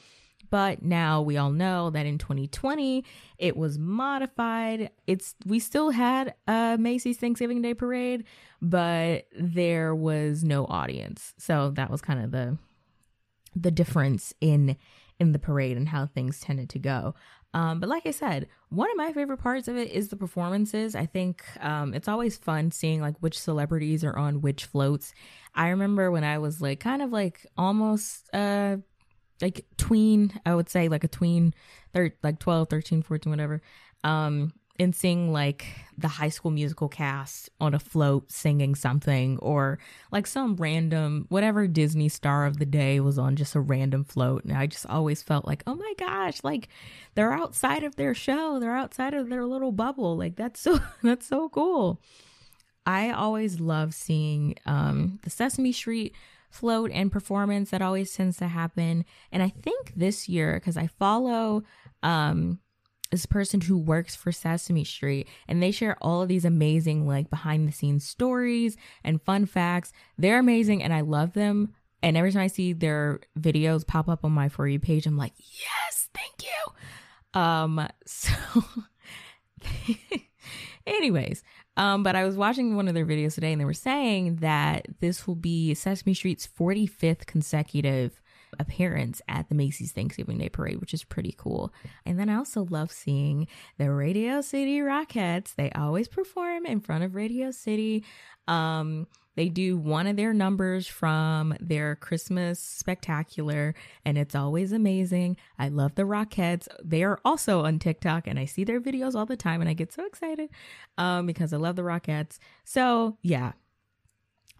But 0.53 0.83
now 0.83 1.23
we 1.23 1.39
all 1.39 1.51
know 1.51 1.89
that 1.89 2.05
in 2.05 2.19
2020 2.19 3.07
it 3.39 3.57
was 3.57 3.79
modified. 3.79 4.91
It's 5.07 5.35
we 5.47 5.59
still 5.59 5.89
had 5.89 6.35
a 6.47 6.77
Macy's 6.79 7.17
Thanksgiving 7.17 7.63
Day 7.63 7.73
parade, 7.73 8.25
but 8.61 9.25
there 9.35 9.95
was 9.95 10.45
no 10.45 10.67
audience. 10.67 11.33
So 11.39 11.71
that 11.77 11.91
was 11.91 12.03
kind 12.03 12.23
of 12.23 12.33
the 12.33 12.59
the 13.57 13.71
difference 13.71 14.35
in 14.43 14.77
in 15.19 15.33
the 15.33 15.39
parade 15.39 15.79
and 15.79 15.89
how 15.89 16.05
things 16.05 16.41
tended 16.41 16.69
to 16.69 16.79
go. 16.79 17.15
Um, 17.55 17.81
but 17.81 17.89
like 17.89 18.07
I 18.07 18.11
said, 18.11 18.47
one 18.69 18.91
of 18.91 18.97
my 18.97 19.13
favorite 19.15 19.39
parts 19.39 19.69
of 19.69 19.77
it 19.79 19.91
is 19.91 20.09
the 20.09 20.17
performances. 20.17 20.95
I 20.95 21.07
think 21.07 21.45
um, 21.61 21.95
it's 21.95 22.09
always 22.09 22.37
fun 22.37 22.71
seeing 22.71 23.01
like 23.01 23.17
which 23.21 23.39
celebrities 23.39 24.05
are 24.05 24.17
on 24.17 24.43
which 24.43 24.67
floats. 24.67 25.15
I 25.55 25.69
remember 25.69 26.11
when 26.11 26.25
I 26.25 26.39
was 26.39 26.61
like 26.61 26.81
kind 26.81 27.01
of 27.01 27.11
like 27.11 27.47
almost 27.57 28.29
uh 28.35 28.77
like 29.43 29.67
tween, 29.77 30.33
I 30.47 30.55
would 30.55 30.71
say 30.71 30.89
like 30.89 31.05
a 31.05 31.09
tween, 31.09 31.55
thir- 31.93 32.15
like 32.23 32.39
12, 32.39 32.69
13, 32.71 33.03
14, 33.03 33.31
whatever. 33.31 33.61
Um, 34.05 34.53
and 34.79 34.95
seeing 34.97 35.33
like 35.33 35.67
the 35.99 36.09
high 36.09 36.29
school 36.31 36.51
musical 36.51 36.89
cast 36.89 37.51
on 37.61 37.75
a 37.75 37.79
float 37.79 38.33
singing 38.33 38.75
something 38.75 39.39
or 39.39 39.79
like 40.11 40.27
some 40.27 40.57
random 40.57 41.27
whatever 41.29 41.67
disney 41.67 42.09
star 42.09 42.47
of 42.47 42.59
the 42.59 42.65
day 42.65 42.99
was 42.99 43.19
on 43.19 43.37
just 43.37 43.55
a 43.55 43.61
random 43.61 44.03
float. 44.05 44.45
And 44.45 44.57
i 44.57 44.67
just 44.67 44.87
always 44.87 45.23
felt 45.23 45.47
like 45.47 45.63
oh 45.67 45.75
my 45.75 45.95
gosh 45.99 46.43
like 46.43 46.69
they're 47.15 47.33
outside 47.33 47.85
of 47.85 47.97
their 47.97 48.15
show. 48.15 48.59
They're 48.59 48.75
outside 48.75 49.15
of 49.15 49.29
their 49.29 49.45
little 49.45 49.73
bubble. 49.73 50.17
Like 50.17 50.37
that's 50.37 50.61
so 50.61 50.79
that's 51.03 51.27
so 51.27 51.49
cool. 51.49 52.01
I 52.85 53.11
always 53.11 53.61
love 53.61 53.95
seeing 53.95 54.57
um 54.67 55.21
the 55.23 55.31
sesame 55.31 55.73
street 55.73 56.15
float 56.53 56.91
and 56.93 57.11
performance 57.11 57.71
that 57.71 57.83
always 57.83 58.13
tends 58.13 58.37
to 58.37 58.49
happen 58.49 59.05
and 59.31 59.43
i 59.43 59.49
think 59.49 59.93
this 59.97 60.29
year 60.29 60.55
because 60.55 60.77
i 60.77 60.87
follow 60.87 61.63
um 62.03 62.59
this 63.13 63.27
person 63.27 63.61
who 63.61 63.79
works 63.79 64.17
for 64.17 64.33
Sesame 64.33 64.85
Street 64.85 65.29
and 65.47 65.63
they 65.63 65.71
share 65.71 65.97
all 66.01 66.23
of 66.23 66.29
these 66.29 66.47
amazing 66.47 67.07
like 67.07 67.29
behind 67.29 67.69
the 67.69 67.73
scenes 67.73 68.07
stories 68.07 68.77
and 69.05 69.23
fun 69.23 69.45
facts. 69.45 69.93
They're 70.17 70.39
amazing 70.39 70.83
and 70.83 70.95
I 70.95 71.03
love 71.03 71.35
them. 71.35 71.75
And 72.03 72.17
every 72.17 72.33
time 72.33 72.43
I 72.43 72.47
see 72.49 72.73
their 72.73 73.21
videos 73.39 73.87
pop 73.87 74.09
up 74.09 74.25
on 74.25 74.33
my 74.33 74.49
for 74.49 74.67
you 74.67 74.81
page, 74.81 75.07
I'm 75.07 75.19
like, 75.19 75.35
yes, 75.37 76.09
thank 76.15 76.43
you. 76.43 77.41
Um, 77.41 77.87
so 78.07 78.33
anyways, 80.87 81.45
um, 81.77 82.03
but 82.03 82.17
I 82.17 82.25
was 82.25 82.37
watching 82.37 82.77
one 82.77 82.89
of 82.89 82.95
their 82.95 83.07
videos 83.07 83.35
today 83.35 83.53
and 83.53 83.61
they 83.61 83.65
were 83.65 83.73
saying 83.73 84.37
that 84.37 84.87
this 85.01 85.27
will 85.27 85.35
be 85.35 85.75
Sesame 85.75 86.15
Street's 86.15 86.47
45th 86.47 87.27
consecutive 87.27 88.21
appearance 88.59 89.23
at 89.29 89.49
the 89.49 89.55
Macy's 89.55 89.93
Thanksgiving 89.93 90.39
Day 90.39 90.49
Parade, 90.49 90.81
which 90.81 90.93
is 90.93 91.05
pretty 91.05 91.35
cool. 91.37 91.73
And 92.05 92.19
then 92.19 92.29
I 92.29 92.37
also 92.37 92.67
love 92.69 92.93
seeing 92.93 93.47
the 93.79 93.91
Radio 93.91 94.41
City 94.41 94.79
Rockettes. 94.81 95.55
They 95.55 95.71
always 95.71 96.09
perform 96.09 96.67
in 96.67 96.81
front 96.81 97.05
of 97.05 97.15
Radio 97.15 97.51
City. 97.51 98.05
Um, 98.47 99.07
they 99.35 99.49
do 99.49 99.77
one 99.77 100.07
of 100.07 100.17
their 100.17 100.33
numbers 100.33 100.87
from 100.87 101.55
their 101.61 101.97
Christmas 101.97 102.61
spectacular, 102.61 103.75
and 104.05 104.19
it's 104.19 104.35
always 104.35 104.73
amazing. 104.73 105.37
I 105.59 105.69
love 105.69 105.95
the 105.95 106.03
Rockettes. 106.03 106.69
They 106.83 107.03
are 107.03 107.19
also 107.25 107.65
on 107.65 107.79
TikTok, 107.79 108.27
and 108.27 108.39
I 108.39 108.45
see 108.45 108.65
their 108.65 108.81
videos 108.81 109.15
all 109.15 109.27
the 109.27 109.37
time, 109.37 109.61
and 109.61 109.71
I 109.71 109.75
get 109.75 109.93
so 109.93 110.05
excited 110.05 110.51
um, 110.99 111.27
because 111.27 111.53
I 111.53 111.57
love 111.57 111.77
the 111.77 111.83
Rockettes. 111.83 112.39
So, 112.65 113.17
yeah, 113.23 113.53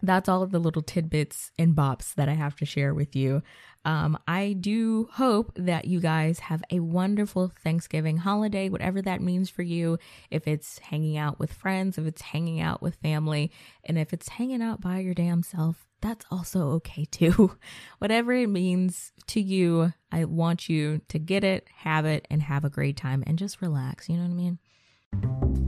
that's 0.03 0.27
all 0.27 0.43
of 0.43 0.51
the 0.51 0.59
little 0.59 0.81
tidbits 0.81 1.51
and 1.57 1.75
bops 1.75 2.13
that 2.15 2.27
I 2.27 2.33
have 2.33 2.57
to 2.57 2.65
share 2.65 2.93
with 2.93 3.15
you. 3.15 3.41
Um, 3.85 4.17
I 4.27 4.53
do 4.53 5.09
hope 5.13 5.53
that 5.55 5.85
you 5.85 5.99
guys 5.99 6.39
have 6.39 6.61
a 6.69 6.81
wonderful 6.81 7.51
Thanksgiving 7.63 8.17
holiday, 8.17 8.69
whatever 8.69 9.01
that 9.01 9.21
means 9.21 9.49
for 9.49 9.61
you. 9.61 9.97
If 10.29 10.47
it's 10.47 10.79
hanging 10.79 11.17
out 11.17 11.39
with 11.39 11.53
friends, 11.53 11.97
if 11.97 12.05
it's 12.05 12.21
hanging 12.21 12.59
out 12.59 12.81
with 12.81 12.95
family, 12.95 13.51
and 13.85 13.97
if 13.97 14.13
it's 14.13 14.29
hanging 14.29 14.61
out 14.61 14.81
by 14.81 14.99
your 14.99 15.13
damn 15.13 15.41
self, 15.41 15.85
that's 16.01 16.25
also 16.29 16.71
okay 16.71 17.05
too. 17.05 17.57
whatever 17.99 18.33
it 18.33 18.47
means 18.47 19.13
to 19.27 19.41
you, 19.41 19.93
I 20.11 20.25
want 20.25 20.67
you 20.67 21.01
to 21.07 21.17
get 21.17 21.45
it, 21.45 21.67
have 21.77 22.05
it, 22.05 22.27
and 22.29 22.43
have 22.43 22.65
a 22.65 22.69
great 22.69 22.97
time 22.97 23.23
and 23.25 23.37
just 23.37 23.61
relax. 23.61 24.09
You 24.09 24.17
know 24.17 24.23
what 24.23 24.31
I 24.31 24.33
mean? 24.33 25.62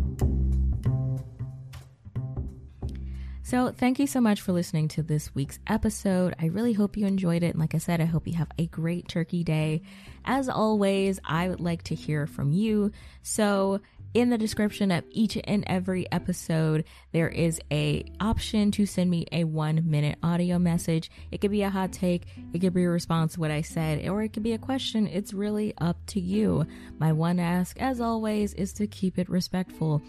So, 3.45 3.71
thank 3.71 3.99
you 3.99 4.08
so 4.08 4.21
much 4.21 4.41
for 4.41 4.53
listening 4.53 4.88
to 4.88 5.03
this 5.03 5.36
week's 5.36 5.60
episode. 5.67 6.34
I 6.39 6.47
really 6.47 6.73
hope 6.73 6.97
you 6.97 7.05
enjoyed 7.05 7.43
it. 7.43 7.51
And 7.51 7.60
like 7.60 7.75
I 7.75 7.77
said, 7.77 8.01
I 8.01 8.05
hope 8.05 8.25
you 8.27 8.34
have 8.34 8.49
a 8.58 8.65
great 8.65 9.08
turkey 9.08 9.43
day. 9.43 9.84
As 10.25 10.49
always, 10.49 11.19
I 11.23 11.47
would 11.47 11.60
like 11.60 11.84
to 11.84 11.93
hear 11.93 12.25
from 12.25 12.51
you. 12.51 12.91
So, 13.21 13.81
in 14.15 14.31
the 14.31 14.39
description 14.39 14.89
of 14.89 15.03
each 15.12 15.38
and 15.43 15.63
every 15.67 16.12
episode, 16.12 16.86
there 17.12 17.29
is 17.29 17.62
a 17.71 18.05
option 18.19 18.71
to 18.71 18.88
send 18.88 19.12
me 19.12 19.27
a 19.31 19.43
one 19.43 19.91
minute 19.91 20.17
audio 20.23 20.58
message. 20.58 21.12
It 21.29 21.39
could 21.39 21.51
be 21.51 21.62
a 21.62 21.69
hot 21.69 21.91
take, 21.91 22.23
it 22.51 22.62
could 22.62 22.73
be 22.73 22.86
a 22.86 22.89
response 22.89 23.36
to 23.36 23.41
what 23.41 23.51
I 23.51 23.62
said, 23.62 24.08
or 24.10 24.23
it 24.23 24.34
could 24.34 24.41
be 24.41 24.53
a 24.53 24.58
question. 24.58 25.05
It's 25.05 25.36
really 25.36 25.71
up 25.77 26.03
to 26.08 26.19
you. 26.19 26.65
My 26.97 27.12
one 27.12 27.39
ask, 27.39 27.79
as 27.79 28.01
always, 28.01 28.55
is 28.55 28.73
to 28.73 28.88
keep 28.88 29.19
it 29.19 29.29
respectful. 29.29 30.01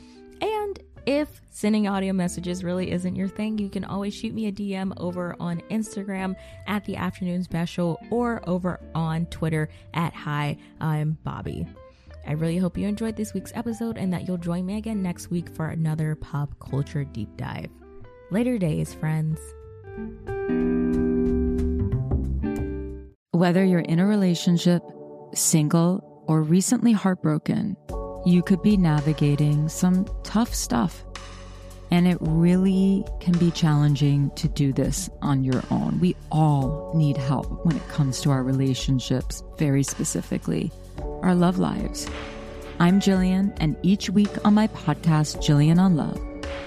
If 1.06 1.40
sending 1.52 1.86
audio 1.86 2.12
messages 2.12 2.64
really 2.64 2.90
isn't 2.90 3.14
your 3.14 3.28
thing, 3.28 3.58
you 3.58 3.70
can 3.70 3.84
always 3.84 4.12
shoot 4.12 4.34
me 4.34 4.48
a 4.48 4.52
DM 4.52 4.92
over 4.96 5.36
on 5.38 5.60
Instagram 5.70 6.34
at 6.66 6.84
the 6.84 6.96
afternoon 6.96 7.44
special 7.44 8.00
or 8.10 8.42
over 8.48 8.80
on 8.92 9.26
Twitter 9.26 9.68
at 9.94 10.12
hi, 10.12 10.56
I'm 10.80 11.16
Bobbi. 11.24 11.72
I 12.26 12.32
really 12.32 12.58
hope 12.58 12.76
you 12.76 12.88
enjoyed 12.88 13.14
this 13.14 13.34
week's 13.34 13.52
episode 13.54 13.98
and 13.98 14.12
that 14.12 14.26
you'll 14.26 14.36
join 14.36 14.66
me 14.66 14.78
again 14.78 15.00
next 15.00 15.30
week 15.30 15.48
for 15.48 15.68
another 15.68 16.16
pop 16.16 16.58
culture 16.58 17.04
deep 17.04 17.36
dive. 17.36 17.70
Later 18.32 18.58
days, 18.58 18.92
friends. 18.92 19.38
Whether 23.30 23.64
you're 23.64 23.78
in 23.78 24.00
a 24.00 24.06
relationship, 24.06 24.82
single, 25.34 26.24
or 26.26 26.42
recently 26.42 26.90
heartbroken, 26.90 27.76
you 28.26 28.42
could 28.42 28.60
be 28.60 28.76
navigating 28.76 29.68
some 29.68 30.04
tough 30.24 30.52
stuff. 30.52 31.04
And 31.92 32.08
it 32.08 32.18
really 32.20 33.04
can 33.20 33.38
be 33.38 33.52
challenging 33.52 34.32
to 34.34 34.48
do 34.48 34.72
this 34.72 35.08
on 35.22 35.44
your 35.44 35.62
own. 35.70 36.00
We 36.00 36.16
all 36.32 36.92
need 36.96 37.16
help 37.16 37.64
when 37.64 37.76
it 37.76 37.88
comes 37.88 38.20
to 38.22 38.30
our 38.30 38.42
relationships, 38.42 39.44
very 39.58 39.84
specifically, 39.84 40.72
our 41.22 41.36
love 41.36 41.58
lives. 41.60 42.08
I'm 42.80 42.98
Jillian, 42.98 43.56
and 43.58 43.76
each 43.82 44.10
week 44.10 44.44
on 44.44 44.54
my 44.54 44.66
podcast, 44.66 45.36
Jillian 45.36 45.78
on 45.78 45.94
Love, 45.94 46.20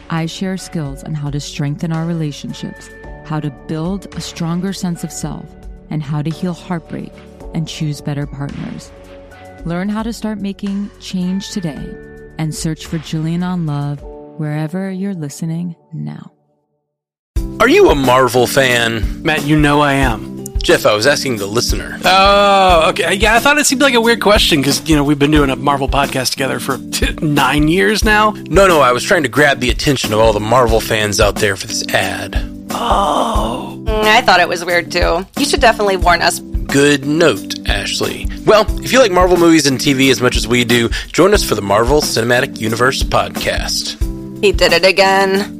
I 0.10 0.28
share 0.28 0.56
skills 0.56 1.04
on 1.04 1.14
how 1.14 1.30
to 1.30 1.42
strengthen 1.42 1.92
our 1.92 2.06
relationships, 2.06 2.90
how 3.26 3.42
to 3.42 3.52
build 3.68 4.16
a 4.16 4.22
stronger 4.22 4.72
sense 4.72 5.04
of 5.04 5.12
self, 5.12 5.46
and 5.90 6.02
how 6.02 6.22
to 6.22 6.30
heal 6.30 6.54
heartbreak 6.54 7.12
and 7.54 7.68
choose 7.68 8.00
better 8.00 8.26
partners. 8.26 8.92
Learn 9.66 9.90
how 9.90 10.04
to 10.04 10.14
start 10.14 10.40
making 10.40 10.90
change 11.00 11.52
today 11.52 11.94
and 12.38 12.56
search 12.56 12.86
for 12.86 12.98
Jillian 12.98 13.44
on 13.44 13.66
Love 13.66 14.02
wherever 14.02 14.90
you're 14.90 15.14
listening 15.14 15.76
now. 15.94 16.32
Are 17.60 17.68
you 17.68 17.90
a 17.90 17.96
Marvel 17.96 18.48
fan? 18.48 19.22
Matt, 19.22 19.46
you 19.46 19.60
know 19.60 19.82
I 19.82 19.94
am. 19.94 20.46
Jeff, 20.64 20.86
I 20.86 20.94
was 20.94 21.06
asking 21.08 21.38
the 21.38 21.46
listener. 21.46 22.00
Oh, 22.06 22.90
okay. 22.90 23.04
Uh, 23.04 23.12
yeah, 23.12 23.36
I 23.36 23.40
thought 23.40 23.58
it 23.58 23.66
seemed 23.66 23.82
like 23.82 23.94
a 23.94 24.02
weird 24.02 24.22
question 24.22 24.62
because, 24.62 24.88
you 24.90 24.96
know, 24.96 25.04
we've 25.04 25.20
been 25.20 25.32
doing 25.32 25.50
a 25.50 25.56
Marvel 25.58 25.90
podcast 25.90 26.32
together 26.32 26.60
for 26.60 26.78
t- 26.92 27.14
nine 27.22 27.68
years 27.68 28.04
now. 28.04 28.32
No, 28.32 28.68
no, 28.68 28.80
I 28.80 28.94
was 28.94 29.04
trying 29.04 29.24
to 29.24 29.30
grab 29.30 29.60
the 29.60 29.70
attention 29.70 30.14
of 30.14 30.20
all 30.20 30.32
the 30.32 30.40
Marvel 30.40 30.80
fans 30.80 31.20
out 31.20 31.36
there 31.36 31.56
for 31.58 31.68
this 31.68 31.86
ad. 31.90 32.36
Oh. 32.72 33.82
Mm, 33.86 34.04
I 34.04 34.22
thought 34.22 34.40
it 34.40 34.48
was 34.48 34.64
weird 34.64 34.92
too. 34.92 35.26
You 35.38 35.46
should 35.46 35.60
definitely 35.62 35.98
warn 35.98 36.22
us. 36.22 36.40
Good 36.72 37.04
note, 37.04 37.68
Ashley. 37.68 38.28
Well, 38.46 38.64
if 38.84 38.92
you 38.92 39.00
like 39.00 39.12
Marvel 39.12 39.38
movies 39.38 39.66
and 39.66 39.80
TV 39.80 40.12
as 40.12 40.22
much 40.22 40.36
as 40.38 40.48
we 40.48 40.64
do, 40.64 40.90
join 41.08 41.34
us 41.34 41.44
for 41.44 41.56
the 41.56 41.64
Marvel 41.64 42.00
Cinematic 42.00 42.60
Universe 42.60 43.02
podcast. 43.02 43.98
He 44.44 44.52
did 44.52 44.74
it 44.74 44.86
again. 44.86 45.59